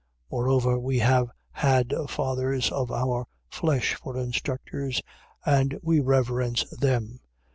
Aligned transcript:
12:9. 0.31 0.31
Moreover, 0.31 0.79
we 0.79 0.97
have 0.97 1.27
had 1.51 1.93
fathers 2.09 2.71
of 2.71 2.91
our 2.91 3.27
flesh 3.51 3.93
for 3.93 4.17
instructors, 4.17 4.99
and 5.45 5.77
we 5.83 5.99
reverenced 5.99 6.79
them. 6.81 7.19